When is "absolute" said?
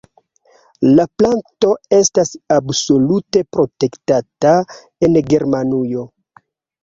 2.55-3.43